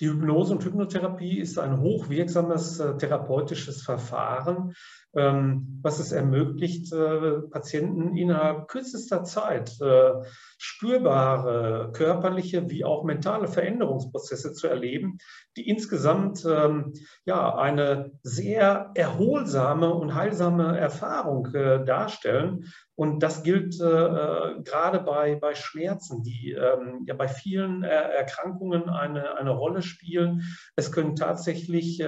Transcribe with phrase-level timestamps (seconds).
[0.00, 4.74] Die Hypnose und Hypnotherapie ist ein hochwirksames äh, therapeutisches Verfahren,
[5.14, 10.12] ähm, was es ermöglicht, äh, Patienten innerhalb kürzester Zeit äh,
[10.74, 15.18] spürbare körperliche wie auch mentale Veränderungsprozesse zu erleben,
[15.56, 16.94] die insgesamt ähm,
[17.24, 22.64] ja, eine sehr erholsame und heilsame Erfahrung darstellen.
[22.96, 29.50] Und das gilt gerade bei, bei Schmerzen, die ähm, ja bei vielen Erkrankungen eine, eine
[29.50, 30.42] Rolle spielen.
[30.76, 32.00] Es können tatsächlich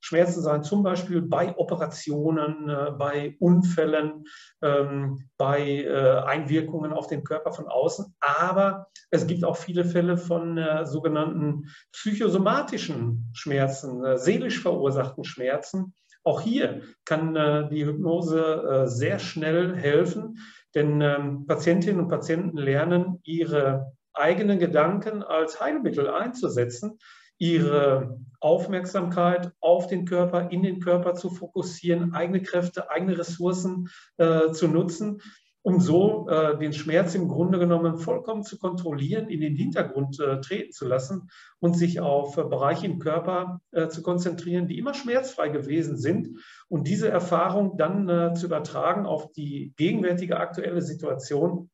[0.00, 4.24] Schmerzen sein, zum Beispiel bei Operationen, äh, bei Unfällen,
[4.62, 7.99] ähm, bei äh, Einwirkungen auf den Körper von außen.
[8.20, 15.94] Aber es gibt auch viele Fälle von äh, sogenannten psychosomatischen Schmerzen, seelisch verursachten Schmerzen.
[16.22, 17.34] Auch hier kann
[17.70, 20.36] die Hypnose sehr schnell helfen,
[20.74, 26.98] denn ähm, Patientinnen und Patienten lernen, ihre eigenen Gedanken als Heilmittel einzusetzen
[27.40, 33.88] ihre Aufmerksamkeit auf den Körper, in den Körper zu fokussieren, eigene Kräfte, eigene Ressourcen
[34.18, 35.22] äh, zu nutzen,
[35.62, 40.40] um so äh, den Schmerz im Grunde genommen vollkommen zu kontrollieren, in den Hintergrund äh,
[40.40, 44.94] treten zu lassen und sich auf äh, Bereiche im Körper äh, zu konzentrieren, die immer
[44.94, 46.38] schmerzfrei gewesen sind
[46.68, 51.70] und diese Erfahrung dann äh, zu übertragen auf die gegenwärtige aktuelle Situation.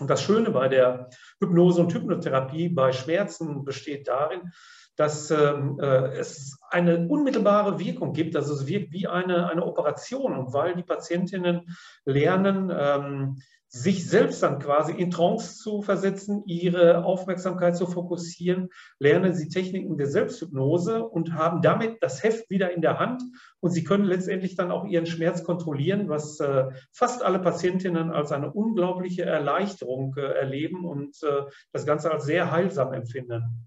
[0.00, 1.08] Und das Schöne bei der
[1.40, 4.52] Hypnose und Hypnotherapie bei Schmerzen besteht darin,
[4.96, 8.36] dass ähm, äh, es eine unmittelbare Wirkung gibt.
[8.36, 10.36] Also es wirkt wie eine, eine Operation.
[10.36, 13.36] Und weil die Patientinnen lernen, ähm,
[13.74, 18.68] sich selbst dann quasi in Trance zu versetzen, ihre Aufmerksamkeit zu fokussieren,
[19.00, 23.24] lernen sie Techniken der Selbsthypnose und haben damit das Heft wieder in der Hand
[23.58, 28.30] und sie können letztendlich dann auch ihren Schmerz kontrollieren, was äh, fast alle Patientinnen als
[28.30, 33.66] eine unglaubliche Erleichterung äh, erleben und äh, das Ganze als sehr heilsam empfinden.